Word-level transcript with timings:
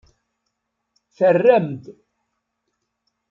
Terram-d. 1.17 1.83